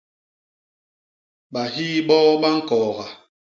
Bahiiboo 1.53 2.29
ba 2.41 2.49
ñkooga! 2.57 3.05